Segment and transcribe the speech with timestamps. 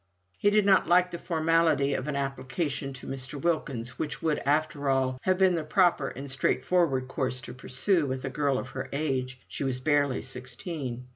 [0.39, 3.39] He did not like the formality of an application to Mr.
[3.39, 8.25] Wilkins, which would, after all, have been the proper and straightforward course to pursue with
[8.25, 11.05] a girl of her age she was barely sixteen.